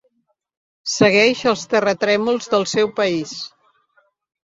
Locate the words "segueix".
0.93-1.43